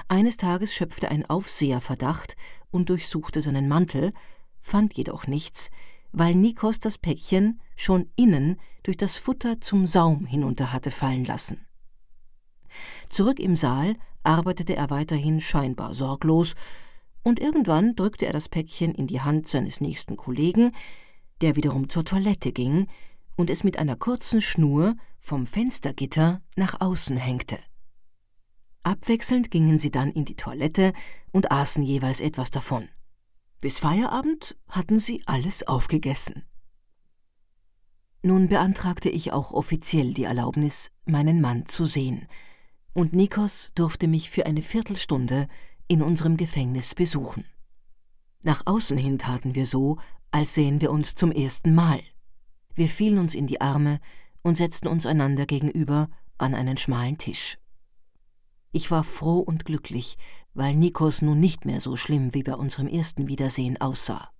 Eines 0.08 0.36
Tages 0.36 0.74
schöpfte 0.74 1.10
ein 1.10 1.28
Aufseher 1.28 1.80
Verdacht 1.80 2.36
und 2.70 2.88
durchsuchte 2.88 3.40
seinen 3.40 3.68
Mantel, 3.68 4.12
fand 4.60 4.94
jedoch 4.96 5.26
nichts, 5.26 5.70
weil 6.12 6.34
Nikos 6.34 6.78
das 6.78 6.98
Päckchen 6.98 7.60
schon 7.76 8.10
innen 8.16 8.60
durch 8.82 8.96
das 8.96 9.16
Futter 9.16 9.60
zum 9.60 9.86
Saum 9.86 10.26
hinunter 10.26 10.72
hatte 10.72 10.90
fallen 10.90 11.24
lassen. 11.24 11.66
Zurück 13.08 13.38
im 13.40 13.56
Saal 13.56 13.96
arbeitete 14.22 14.76
er 14.76 14.90
weiterhin 14.90 15.40
scheinbar 15.40 15.94
sorglos, 15.94 16.54
und 17.24 17.38
irgendwann 17.38 17.94
drückte 17.94 18.26
er 18.26 18.32
das 18.32 18.48
Päckchen 18.48 18.94
in 18.94 19.06
die 19.06 19.20
Hand 19.20 19.46
seines 19.46 19.80
nächsten 19.80 20.16
Kollegen, 20.16 20.72
der 21.40 21.54
wiederum 21.54 21.88
zur 21.88 22.04
Toilette 22.04 22.52
ging 22.52 22.88
und 23.36 23.48
es 23.48 23.62
mit 23.62 23.78
einer 23.78 23.96
kurzen 23.96 24.40
Schnur 24.40 24.96
vom 25.20 25.46
Fenstergitter 25.46 26.42
nach 26.56 26.80
außen 26.80 27.16
hängte. 27.16 27.58
Abwechselnd 28.82 29.50
gingen 29.50 29.78
sie 29.78 29.90
dann 29.90 30.10
in 30.10 30.24
die 30.24 30.36
Toilette 30.36 30.92
und 31.30 31.52
aßen 31.52 31.82
jeweils 31.82 32.20
etwas 32.20 32.50
davon. 32.50 32.88
Bis 33.60 33.78
Feierabend 33.78 34.56
hatten 34.68 34.98
sie 34.98 35.22
alles 35.26 35.66
aufgegessen. 35.66 36.42
Nun 38.22 38.48
beantragte 38.48 39.08
ich 39.08 39.32
auch 39.32 39.52
offiziell 39.52 40.14
die 40.14 40.24
Erlaubnis, 40.24 40.90
meinen 41.04 41.40
Mann 41.40 41.66
zu 41.66 41.86
sehen, 41.86 42.26
und 42.92 43.14
Nikos 43.14 43.72
durfte 43.74 44.06
mich 44.06 44.30
für 44.30 44.46
eine 44.46 44.62
Viertelstunde 44.62 45.48
in 45.88 46.02
unserem 46.02 46.36
Gefängnis 46.36 46.94
besuchen. 46.94 47.44
Nach 48.42 48.66
außen 48.66 48.98
hin 48.98 49.18
taten 49.18 49.54
wir 49.54 49.66
so, 49.66 49.98
als 50.30 50.54
sähen 50.54 50.80
wir 50.80 50.90
uns 50.90 51.14
zum 51.14 51.32
ersten 51.32 51.74
Mal. 51.74 52.00
Wir 52.74 52.88
fielen 52.88 53.18
uns 53.18 53.34
in 53.34 53.46
die 53.46 53.60
Arme 53.60 54.00
und 54.42 54.56
setzten 54.56 54.88
uns 54.88 55.06
einander 55.06 55.46
gegenüber 55.46 56.08
an 56.38 56.54
einen 56.54 56.76
schmalen 56.76 57.18
Tisch. 57.18 57.58
Ich 58.72 58.90
war 58.90 59.04
froh 59.04 59.38
und 59.38 59.66
glücklich, 59.66 60.16
weil 60.54 60.74
Nikos 60.74 61.22
nun 61.22 61.38
nicht 61.38 61.66
mehr 61.66 61.80
so 61.80 61.94
schlimm 61.94 62.34
wie 62.34 62.42
bei 62.42 62.54
unserem 62.54 62.88
ersten 62.88 63.28
Wiedersehen 63.28 63.80
aussah. 63.80 64.30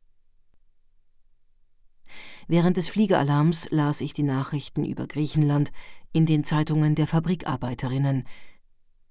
Während 2.48 2.76
des 2.76 2.88
Fliegeralarms 2.88 3.68
las 3.70 4.00
ich 4.00 4.14
die 4.14 4.22
Nachrichten 4.22 4.84
über 4.84 5.06
Griechenland 5.06 5.70
in 6.12 6.26
den 6.26 6.44
Zeitungen 6.44 6.94
der 6.94 7.06
Fabrikarbeiterinnen. 7.06 8.24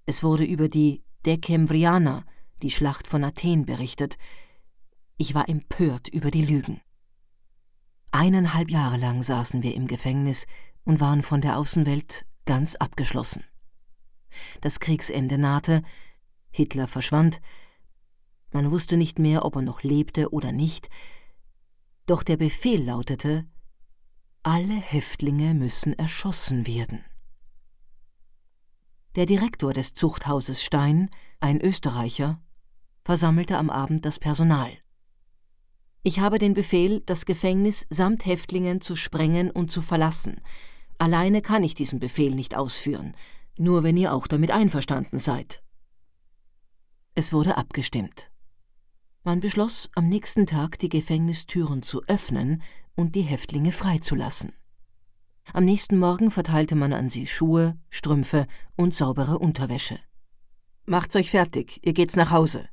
Es 0.06 0.22
wurde 0.22 0.44
über 0.44 0.68
die 0.68 1.02
Dekemvrianer, 1.24 2.24
die 2.62 2.70
Schlacht 2.70 3.06
von 3.06 3.24
Athen, 3.24 3.64
berichtet. 3.64 4.18
Ich 5.16 5.34
war 5.34 5.48
empört 5.48 6.08
über 6.08 6.30
die 6.30 6.44
Lügen. 6.44 6.80
Eineinhalb 8.10 8.70
Jahre 8.70 8.98
lang 8.98 9.22
saßen 9.22 9.62
wir 9.62 9.74
im 9.74 9.86
Gefängnis 9.86 10.46
und 10.84 11.00
waren 11.00 11.22
von 11.22 11.40
der 11.40 11.58
Außenwelt 11.58 12.26
ganz 12.44 12.74
abgeschlossen. 12.74 13.44
Das 14.60 14.80
Kriegsende 14.80 15.38
nahte, 15.38 15.82
Hitler 16.50 16.86
verschwand, 16.86 17.40
man 18.52 18.70
wusste 18.70 18.96
nicht 18.96 19.18
mehr, 19.18 19.44
ob 19.44 19.56
er 19.56 19.62
noch 19.62 19.82
lebte 19.82 20.30
oder 20.30 20.52
nicht, 20.52 20.90
doch 22.06 22.22
der 22.22 22.36
Befehl 22.36 22.84
lautete 22.84 23.46
Alle 24.42 24.74
Häftlinge 24.74 25.54
müssen 25.54 25.98
erschossen 25.98 26.66
werden. 26.66 27.04
Der 29.14 29.26
Direktor 29.26 29.72
des 29.72 29.94
Zuchthauses 29.94 30.62
Stein, 30.62 31.10
ein 31.40 31.60
Österreicher, 31.60 32.42
versammelte 33.04 33.56
am 33.58 33.70
Abend 33.70 34.04
das 34.04 34.18
Personal. 34.18 34.70
Ich 36.02 36.18
habe 36.18 36.38
den 36.38 36.54
Befehl, 36.54 37.00
das 37.06 37.26
Gefängnis 37.26 37.86
samt 37.88 38.26
Häftlingen 38.26 38.80
zu 38.80 38.96
sprengen 38.96 39.50
und 39.50 39.70
zu 39.70 39.82
verlassen. 39.82 40.40
Alleine 40.98 41.42
kann 41.42 41.62
ich 41.62 41.74
diesen 41.74 42.00
Befehl 42.00 42.34
nicht 42.34 42.56
ausführen, 42.56 43.14
nur 43.58 43.82
wenn 43.82 43.96
ihr 43.96 44.12
auch 44.12 44.26
damit 44.26 44.50
einverstanden 44.50 45.18
seid. 45.18 45.62
Es 47.14 47.32
wurde 47.32 47.56
abgestimmt. 47.56 48.30
Man 49.24 49.40
beschloss, 49.40 49.90
am 49.94 50.08
nächsten 50.08 50.46
Tag 50.46 50.78
die 50.78 50.88
Gefängnistüren 50.88 51.82
zu 51.82 52.02
öffnen 52.04 52.62
und 52.94 53.14
die 53.14 53.22
Häftlinge 53.22 53.72
freizulassen. 53.72 54.52
Am 55.52 55.64
nächsten 55.64 55.98
Morgen 55.98 56.30
verteilte 56.30 56.74
man 56.74 56.92
an 56.92 57.08
sie 57.08 57.26
Schuhe, 57.26 57.78
Strümpfe 57.90 58.46
und 58.76 58.94
saubere 58.94 59.38
Unterwäsche. 59.38 59.98
Macht's 60.86 61.14
euch 61.16 61.30
fertig, 61.30 61.80
ihr 61.84 61.92
geht's 61.92 62.16
nach 62.16 62.30
Hause. 62.30 62.68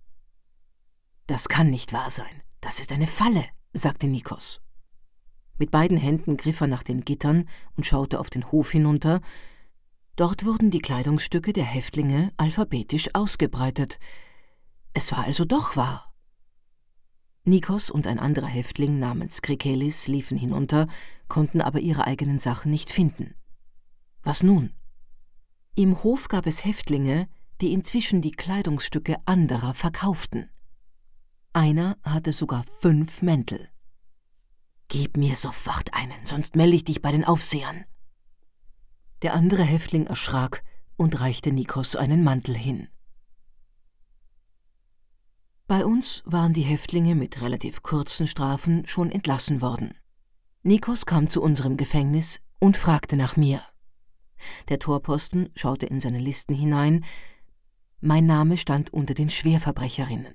Das 1.27 1.49
kann 1.49 1.69
nicht 1.69 1.93
wahr 1.93 2.09
sein. 2.09 2.41
Das 2.61 2.79
ist 2.79 2.91
eine 2.91 3.07
Falle, 3.07 3.45
sagte 3.73 4.07
Nikos. 4.07 4.61
Mit 5.57 5.71
beiden 5.71 5.97
Händen 5.97 6.37
griff 6.37 6.61
er 6.61 6.67
nach 6.67 6.83
den 6.83 7.01
Gittern 7.01 7.47
und 7.75 7.85
schaute 7.85 8.19
auf 8.19 8.29
den 8.29 8.51
Hof 8.51 8.71
hinunter, 8.71 9.21
Dort 10.19 10.43
wurden 10.43 10.69
die 10.69 10.81
Kleidungsstücke 10.81 11.53
der 11.53 11.63
Häftlinge 11.63 12.33
alphabetisch 12.35 13.15
ausgebreitet. 13.15 13.99
Es 14.91 15.13
war 15.13 15.23
also 15.23 15.45
doch 15.45 15.77
wahr. 15.77 16.13
Nikos 17.45 17.89
und 17.89 18.05
ein 18.05 18.19
anderer 18.19 18.47
Häftling 18.47 18.99
namens 18.99 19.41
Krikelis 19.41 20.09
liefen 20.09 20.37
hinunter, 20.37 20.87
konnten 21.29 21.61
aber 21.61 21.79
ihre 21.79 22.05
eigenen 22.05 22.37
Sachen 22.37 22.69
nicht 22.69 22.89
finden. 22.89 23.33
Was 24.21 24.43
nun? 24.43 24.73
Im 25.75 26.03
Hof 26.03 26.27
gab 26.27 26.47
es 26.47 26.65
Häftlinge, 26.65 27.29
die 27.61 27.71
inzwischen 27.71 28.21
die 28.21 28.31
Kleidungsstücke 28.31 29.15
anderer 29.23 29.73
verkauften. 29.73 30.49
Einer 31.53 31.97
hatte 32.03 32.33
sogar 32.33 32.63
fünf 32.81 33.21
Mäntel. 33.21 33.69
Gib 34.89 35.15
mir 35.15 35.37
sofort 35.37 35.93
einen, 35.93 36.25
sonst 36.25 36.57
melde 36.57 36.75
ich 36.75 36.83
dich 36.83 37.01
bei 37.01 37.13
den 37.13 37.23
Aufsehern. 37.23 37.85
Der 39.21 39.33
andere 39.33 39.63
Häftling 39.63 40.07
erschrak 40.07 40.63
und 40.95 41.19
reichte 41.19 41.51
Nikos 41.51 41.95
einen 41.95 42.23
Mantel 42.23 42.55
hin. 42.55 42.87
Bei 45.67 45.85
uns 45.85 46.23
waren 46.25 46.53
die 46.53 46.61
Häftlinge 46.61 47.15
mit 47.15 47.41
relativ 47.41 47.83
kurzen 47.83 48.27
Strafen 48.27 48.87
schon 48.87 49.11
entlassen 49.11 49.61
worden. 49.61 49.93
Nikos 50.63 51.05
kam 51.05 51.29
zu 51.29 51.41
unserem 51.41 51.77
Gefängnis 51.77 52.39
und 52.59 52.75
fragte 52.75 53.17
nach 53.17 53.37
mir. 53.37 53.61
Der 54.69 54.79
Torposten 54.79 55.49
schaute 55.55 55.85
in 55.85 55.99
seine 55.99 56.19
Listen 56.19 56.55
hinein. 56.55 57.05
Mein 58.01 58.25
Name 58.25 58.57
stand 58.57 58.91
unter 58.91 59.13
den 59.13 59.29
Schwerverbrecherinnen. 59.29 60.33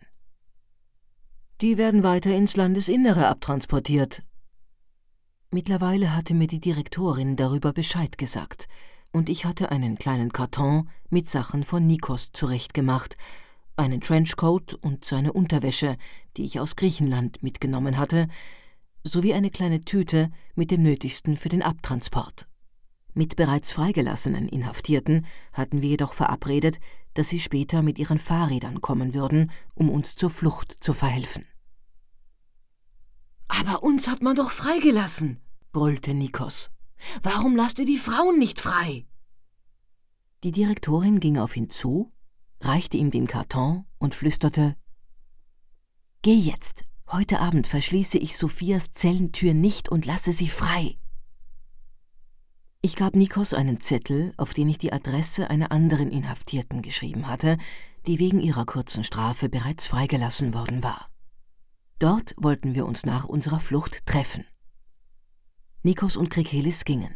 Die 1.60 1.78
werden 1.78 2.02
weiter 2.02 2.34
ins 2.34 2.56
Landesinnere 2.56 3.26
abtransportiert, 3.26 4.22
Mittlerweile 5.54 6.16
hatte 6.16 6.34
mir 6.34 6.48
die 6.48 6.58
Direktorin 6.58 7.36
darüber 7.36 7.72
Bescheid 7.72 8.18
gesagt. 8.18 8.66
und 9.12 9.28
ich 9.28 9.44
hatte 9.44 9.70
einen 9.70 9.96
kleinen 9.96 10.32
Karton 10.32 10.88
mit 11.10 11.28
Sachen 11.28 11.62
von 11.62 11.86
Nikos 11.86 12.32
zurechtgemacht, 12.32 13.16
einen 13.76 14.00
Trenchcoat 14.00 14.74
und 14.74 15.04
seine 15.04 15.32
Unterwäsche, 15.32 15.96
die 16.36 16.42
ich 16.42 16.58
aus 16.58 16.74
Griechenland 16.74 17.40
mitgenommen 17.44 17.98
hatte, 17.98 18.26
sowie 19.04 19.32
eine 19.32 19.50
kleine 19.50 19.82
Tüte 19.82 20.32
mit 20.56 20.72
dem 20.72 20.82
Nötigsten 20.82 21.36
für 21.36 21.50
den 21.50 21.62
Abtransport. 21.62 22.48
Mit 23.12 23.36
bereits 23.36 23.72
freigelassenen 23.72 24.48
Inhaftierten 24.48 25.24
hatten 25.52 25.82
wir 25.82 25.90
jedoch 25.90 26.14
verabredet, 26.14 26.80
dass 27.14 27.28
sie 27.28 27.38
später 27.38 27.80
mit 27.82 28.00
ihren 28.00 28.18
Fahrrädern 28.18 28.80
kommen 28.80 29.14
würden, 29.14 29.52
um 29.76 29.88
uns 29.88 30.16
zur 30.16 30.30
Flucht 30.30 30.82
zu 30.82 30.92
verhelfen. 30.92 31.46
Aber 33.46 33.84
uns 33.84 34.08
hat 34.08 34.20
man 34.20 34.34
doch 34.34 34.50
freigelassen, 34.50 35.38
brüllte 35.74 36.14
Nikos. 36.14 36.70
Warum 37.22 37.54
lasst 37.54 37.78
ihr 37.78 37.84
die 37.84 37.98
Frauen 37.98 38.38
nicht 38.38 38.58
frei? 38.58 39.04
Die 40.42 40.52
Direktorin 40.52 41.20
ging 41.20 41.36
auf 41.36 41.54
ihn 41.54 41.68
zu, 41.68 42.10
reichte 42.60 42.96
ihm 42.96 43.10
den 43.10 43.26
Karton 43.26 43.84
und 43.98 44.14
flüsterte 44.14 44.76
Geh 46.22 46.36
jetzt. 46.36 46.84
Heute 47.10 47.40
Abend 47.40 47.66
verschließe 47.66 48.16
ich 48.16 48.38
Sophias 48.38 48.92
Zellentür 48.92 49.52
nicht 49.52 49.90
und 49.90 50.06
lasse 50.06 50.32
sie 50.32 50.48
frei. 50.48 50.96
Ich 52.80 52.96
gab 52.96 53.14
Nikos 53.14 53.52
einen 53.52 53.80
Zettel, 53.80 54.32
auf 54.38 54.54
den 54.54 54.70
ich 54.70 54.78
die 54.78 54.92
Adresse 54.92 55.50
einer 55.50 55.70
anderen 55.70 56.10
Inhaftierten 56.10 56.80
geschrieben 56.80 57.28
hatte, 57.28 57.58
die 58.06 58.18
wegen 58.18 58.40
ihrer 58.40 58.64
kurzen 58.64 59.04
Strafe 59.04 59.50
bereits 59.50 59.86
freigelassen 59.86 60.54
worden 60.54 60.82
war. 60.82 61.10
Dort 61.98 62.34
wollten 62.38 62.74
wir 62.74 62.86
uns 62.86 63.04
nach 63.04 63.26
unserer 63.26 63.60
Flucht 63.60 64.06
treffen. 64.06 64.44
Nikos 65.84 66.16
und 66.16 66.30
Krikelis 66.30 66.86
gingen. 66.86 67.14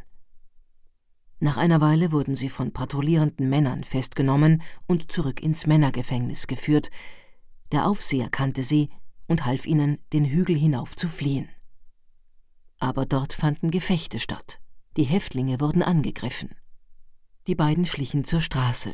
Nach 1.41 1.57
einer 1.57 1.81
Weile 1.81 2.13
wurden 2.13 2.35
sie 2.35 2.51
von 2.51 2.71
patrouillierenden 2.71 3.49
Männern 3.49 3.83
festgenommen 3.83 4.63
und 4.87 5.11
zurück 5.11 5.43
ins 5.43 5.67
Männergefängnis 5.67 6.47
geführt. 6.47 6.91
Der 7.73 7.87
Aufseher 7.87 8.29
kannte 8.29 8.63
sie 8.63 8.91
und 9.27 9.47
half 9.47 9.67
ihnen, 9.67 9.97
den 10.13 10.27
Hügel 10.27 10.55
hinauf 10.55 10.97
zu 10.97 11.09
fliehen. 11.09 11.49
Aber 12.79 13.07
dort 13.07 13.33
fanden 13.33 13.71
Gefechte 13.71 14.19
statt. 14.19 14.61
Die 14.99 15.05
Häftlinge 15.05 15.61
wurden 15.61 15.83
angegriffen. 15.83 16.55
Die 17.47 17.55
beiden 17.55 17.87
schlichen 17.87 18.25
zur 18.25 18.43
Straße. 18.43 18.93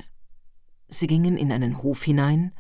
Sie 0.87 1.09
gingen 1.09 1.37
in 1.37 1.51
einen 1.51 1.83
Hof 1.83 2.05
hinein. 2.05 2.53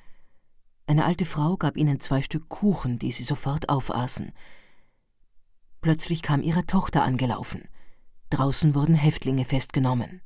Eine 0.86 1.04
alte 1.04 1.26
Frau 1.26 1.56
gab 1.56 1.76
ihnen 1.76 2.00
zwei 2.00 2.22
Stück 2.22 2.48
Kuchen, 2.48 2.98
die 2.98 3.12
sie 3.12 3.22
sofort 3.22 3.68
aufaßen. 3.68 4.32
Plötzlich 5.84 6.22
kam 6.22 6.40
ihre 6.42 6.64
Tochter 6.64 7.02
angelaufen. 7.02 7.68
Draußen 8.30 8.74
wurden 8.74 8.94
Häftlinge 8.94 9.44
festgenommen. 9.44 10.22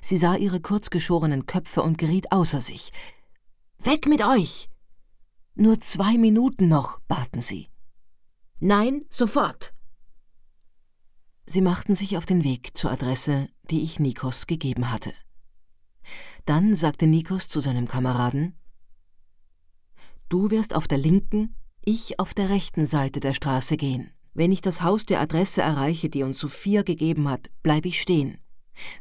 Sie 0.00 0.16
sah 0.16 0.36
ihre 0.36 0.58
kurzgeschorenen 0.58 1.44
Köpfe 1.44 1.82
und 1.82 1.98
geriet 1.98 2.32
außer 2.32 2.62
sich. 2.62 2.92
Weg 3.76 4.06
mit 4.06 4.24
euch! 4.24 4.70
Nur 5.54 5.80
zwei 5.80 6.16
Minuten 6.16 6.68
noch, 6.68 6.98
baten 7.00 7.42
sie. 7.42 7.68
Nein, 8.58 9.04
sofort! 9.10 9.74
Sie 11.44 11.60
machten 11.60 11.94
sich 11.94 12.16
auf 12.16 12.24
den 12.24 12.42
Weg 12.42 12.74
zur 12.74 12.90
Adresse, 12.90 13.50
die 13.70 13.82
ich 13.82 14.00
Nikos 14.00 14.46
gegeben 14.46 14.90
hatte. 14.90 15.12
Dann 16.46 16.74
sagte 16.74 17.06
Nikos 17.06 17.50
zu 17.50 17.60
seinem 17.60 17.86
Kameraden 17.86 18.58
Du 20.30 20.50
wirst 20.50 20.74
auf 20.74 20.88
der 20.88 20.96
linken, 20.96 21.54
ich 21.84 22.18
auf 22.18 22.32
der 22.32 22.48
rechten 22.48 22.86
Seite 22.86 23.20
der 23.20 23.34
Straße 23.34 23.76
gehen. 23.76 24.15
Wenn 24.36 24.52
ich 24.52 24.60
das 24.60 24.82
Haus 24.82 25.06
der 25.06 25.20
Adresse 25.22 25.62
erreiche, 25.62 26.10
die 26.10 26.22
uns 26.22 26.38
Sophia 26.38 26.82
gegeben 26.82 27.26
hat, 27.26 27.48
bleibe 27.62 27.88
ich 27.88 28.02
stehen. 28.02 28.36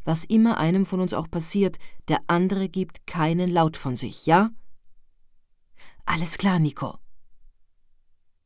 Was 0.06 0.24
immer 0.24 0.58
einem 0.58 0.86
von 0.86 1.02
uns 1.02 1.14
auch 1.14 1.30
passiert, 1.30 1.78
der 2.08 2.20
andere 2.28 2.70
gibt 2.70 3.06
keinen 3.06 3.50
Laut 3.50 3.76
von 3.76 3.98
sich, 3.98 4.26
ja? 4.26 4.52
Alles 6.06 6.38
klar, 6.38 6.58
Nico. 6.60 7.00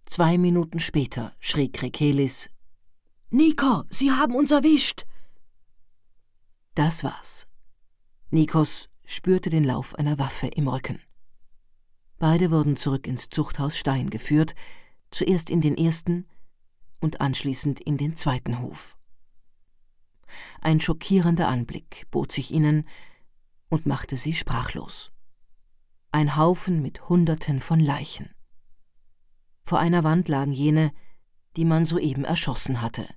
Zwei 0.07 0.39
Minuten 0.39 0.79
später 0.79 1.35
schrie 1.39 1.71
Krekelis 1.71 2.49
Nico, 3.29 3.83
Sie 3.89 4.09
haben 4.11 4.33
uns 4.33 4.49
erwischt! 4.49 5.05
Das 6.73 7.03
war's. 7.03 7.45
Nikos 8.31 8.89
spürte 9.05 9.51
den 9.51 9.63
Lauf 9.63 9.93
einer 9.93 10.17
Waffe 10.17 10.47
im 10.47 10.67
Rücken. 10.67 10.99
Beide 12.17 12.49
wurden 12.49 12.75
zurück 12.75 13.05
ins 13.05 13.29
Zuchthaus 13.29 13.77
Stein 13.77 14.09
geführt, 14.09 14.55
zuerst 15.11 15.51
in 15.51 15.61
den 15.61 15.77
ersten 15.77 16.25
und 16.99 17.21
anschließend 17.21 17.79
in 17.79 17.97
den 17.97 18.15
zweiten 18.15 18.59
Hof. 18.59 18.97
Ein 20.61 20.79
schockierender 20.79 21.47
Anblick 21.47 22.05
bot 22.11 22.31
sich 22.31 22.51
ihnen 22.51 22.87
und 23.69 23.85
machte 23.85 24.17
sie 24.17 24.33
sprachlos. 24.33 25.11
Ein 26.11 26.35
Haufen 26.35 26.81
mit 26.81 27.09
Hunderten 27.09 27.59
von 27.59 27.79
Leichen. 27.79 28.33
Vor 29.63 29.79
einer 29.79 30.03
Wand 30.03 30.27
lagen 30.27 30.51
jene, 30.51 30.91
die 31.55 31.65
man 31.65 31.85
soeben 31.85 32.25
erschossen 32.25 32.81
hatte. 32.81 33.07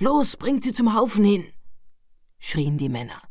Los, 0.00 0.36
bringt 0.36 0.64
sie 0.64 0.72
zum 0.72 0.94
Haufen 0.94 1.24
hin! 1.24 1.44
schrien 2.38 2.78
die 2.78 2.88
Männer. 2.88 3.22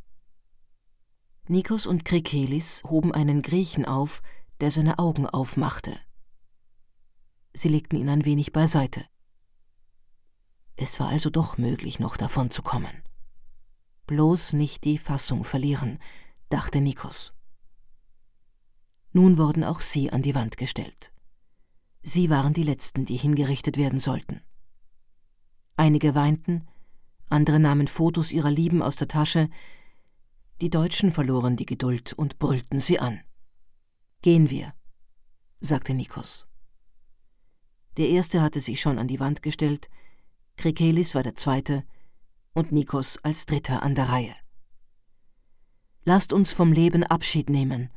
Nikos 1.48 1.88
und 1.88 2.04
Krikelis 2.04 2.84
hoben 2.86 3.13
einen 3.13 3.41
Griechen 3.41 3.86
auf, 3.86 4.22
der 4.60 4.72
seine 4.72 5.00
Augen 5.00 5.26
aufmachte. 5.28 6.00
Sie 7.58 7.70
legten 7.70 7.96
ihn 7.96 8.10
ein 8.10 8.24
wenig 8.24 8.54
beiseite. 8.54 9.04
Es 10.76 11.00
war 11.00 11.10
also 11.10 11.32
doch 11.32 11.58
möglich, 11.58 12.00
noch 12.00 12.15
davon 12.15 12.52
zu 12.52 12.62
kommen. 12.62 13.02
Bloß 14.06 14.54
nicht 14.54 14.84
die 14.84 15.00
Fassung 15.00 15.43
verlieren, 15.43 15.98
dachte 16.50 16.82
Nikos. 16.82 17.34
Nun 19.12 19.39
wurden 19.39 19.63
auch 19.63 19.82
sie 19.82 20.12
an 20.12 20.22
die 20.22 20.36
Wand 20.36 20.58
gestellt. 20.58 21.12
Sie 22.04 22.30
waren 22.30 22.54
die 22.54 22.62
Letzten, 22.62 23.06
die 23.06 23.17
hingerichtet 23.17 23.76
werden 23.76 23.98
sollten. 23.98 24.41
Einige 25.78 26.13
weinten, 26.13 26.67
andere 27.28 27.60
nahmen 27.60 27.88
Fotos 27.88 28.32
ihrer 28.32 28.52
Lieben 28.52 28.84
aus 28.84 28.98
der 28.98 29.08
Tasche, 29.08 29.50
die 30.62 30.70
Deutschen 30.70 31.12
verloren 31.12 31.56
die 31.56 31.65
Geduld 31.65 32.13
und 32.13 32.38
brüllten 32.38 32.78
sie 32.78 33.00
an. 33.00 33.20
Gehen 34.22 34.52
wir, 34.52 34.76
sagte 35.60 35.96
Nikos. 35.96 36.48
Der 37.98 38.10
erste 38.10 38.42
hatte 38.42 38.60
sich 38.60 38.80
schon 38.80 39.00
an 39.00 39.08
die 39.08 39.20
Wand 39.20 39.42
gestellt, 39.42 39.90
Krikelis 40.56 41.16
war 41.16 41.24
der 41.24 41.36
zweite 41.36 41.84
und 42.54 42.72
Nikos 42.72 43.18
als 43.24 43.46
dritter 43.46 43.84
an 43.84 43.96
der 43.96 44.10
Reihe. 44.10 44.36
Lasst 46.04 46.32
uns 46.32 46.52
vom 46.52 46.72
Leben 46.72 47.04
Abschied 47.04 47.50
nehmen, 47.50 47.90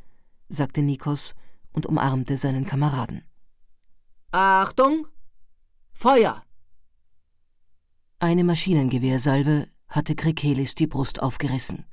sagte 0.48 0.82
Nikos 0.82 1.34
und 1.72 1.86
umarmte 1.86 2.36
seinen 2.36 2.66
Kameraden. 2.66 3.24
Achtung! 4.32 5.06
Feuer! 5.92 6.44
Eine 8.18 8.44
Maschinengewehrsalve 8.44 9.68
hatte 9.88 10.14
Krikelis 10.14 10.74
die 10.74 10.86
Brust 10.86 11.22
aufgerissen. 11.22 11.86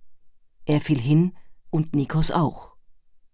Er 0.65 0.82
fiel 0.82 1.00
hin 1.00 1.34
und 1.70 1.96
Nikos 1.96 2.32
auch, 2.32 2.76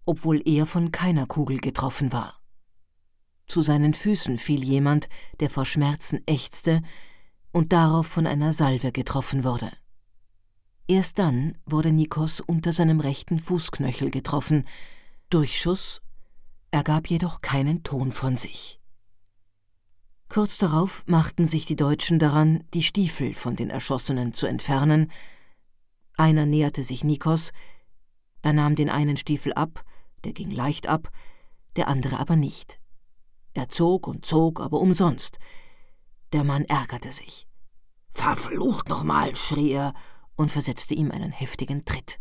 obwohl 0.05 0.41
er 0.47 0.65
von 0.65 0.91
keiner 0.91 1.25
Kugel 1.25 1.57
getroffen 1.57 2.11
war. 2.11 2.42
Zu 3.47 3.61
seinen 3.61 3.93
Füßen 3.93 4.37
fiel 4.37 4.63
jemand, 4.63 5.09
der 5.39 5.49
vor 5.49 5.65
Schmerzen 5.65 6.21
ächzte 6.25 6.81
und 7.51 7.71
darauf 7.73 8.07
von 8.07 8.27
einer 8.27 8.53
Salve 8.53 8.91
getroffen 8.91 9.43
wurde. 9.43 9.71
Erst 10.87 11.19
dann 11.19 11.57
wurde 11.65 11.91
Nikos 11.91 12.41
unter 12.41 12.73
seinem 12.73 12.99
rechten 12.99 13.39
Fußknöchel 13.39 14.11
getroffen, 14.11 14.67
Durchschuss, 15.29 16.01
er 16.71 16.83
gab 16.83 17.07
jedoch 17.07 17.41
keinen 17.41 17.83
Ton 17.83 18.11
von 18.11 18.35
sich. 18.35 18.79
Kurz 20.27 20.57
darauf 20.57 21.03
machten 21.05 21.47
sich 21.47 21.65
die 21.65 21.75
Deutschen 21.75 22.19
daran, 22.19 22.63
die 22.73 22.83
Stiefel 22.83 23.33
von 23.33 23.55
den 23.55 23.69
Erschossenen 23.69 24.33
zu 24.33 24.47
entfernen. 24.47 25.11
Einer 26.17 26.45
näherte 26.45 26.81
sich 26.83 27.03
Nikos, 27.03 27.51
er 28.41 28.53
nahm 28.53 28.75
den 28.75 28.89
einen 28.89 29.15
Stiefel 29.15 29.53
ab, 29.53 29.85
der 30.23 30.33
ging 30.33 30.51
leicht 30.51 30.87
ab, 30.87 31.11
der 31.75 31.87
andere 31.87 32.19
aber 32.19 32.35
nicht. 32.35 32.79
Er 33.53 33.69
zog 33.69 34.07
und 34.07 34.25
zog, 34.25 34.59
aber 34.59 34.79
umsonst. 34.79 35.39
Der 36.31 36.43
Mann 36.43 36.65
ärgerte 36.65 37.11
sich. 37.11 37.47
Verflucht 38.09 38.89
nochmal, 38.89 39.35
schrie 39.35 39.71
er 39.71 39.93
und 40.35 40.51
versetzte 40.51 40.93
ihm 40.93 41.11
einen 41.11 41.31
heftigen 41.31 41.85
Tritt. 41.85 42.19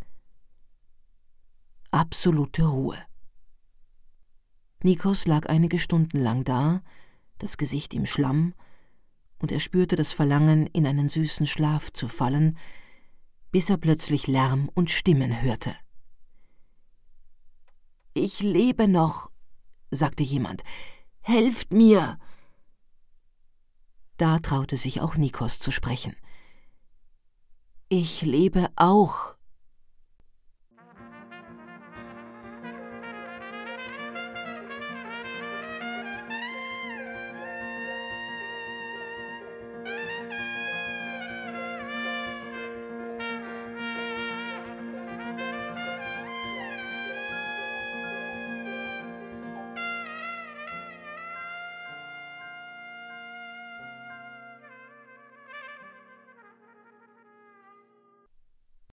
Absolute 1.90 2.64
Ruhe. 2.64 2.98
Nikos 4.82 5.26
lag 5.26 5.46
einige 5.48 5.78
Stunden 5.78 6.18
lang 6.18 6.44
da, 6.44 6.82
das 7.38 7.56
Gesicht 7.56 7.94
im 7.94 8.06
Schlamm, 8.06 8.54
und 9.38 9.52
er 9.52 9.60
spürte 9.60 9.96
das 9.96 10.12
Verlangen, 10.12 10.66
in 10.68 10.86
einen 10.86 11.08
süßen 11.08 11.46
Schlaf 11.46 11.92
zu 11.92 12.08
fallen, 12.08 12.56
bis 13.50 13.70
er 13.70 13.76
plötzlich 13.76 14.26
Lärm 14.26 14.70
und 14.74 14.90
Stimmen 14.90 15.42
hörte. 15.42 15.74
Ich 18.14 18.40
lebe 18.40 18.88
noch, 18.88 19.30
sagte 19.90 20.22
jemand. 20.22 20.62
Helft 21.22 21.72
mir! 21.72 22.18
Da 24.16 24.38
traute 24.38 24.76
sich 24.76 25.00
auch 25.00 25.16
Nikos 25.16 25.58
zu 25.58 25.70
sprechen. 25.70 26.16
Ich 27.88 28.22
lebe 28.22 28.70
auch, 28.76 29.36